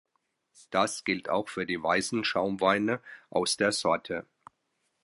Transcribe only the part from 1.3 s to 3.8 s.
für die weißen Schaumweine aus der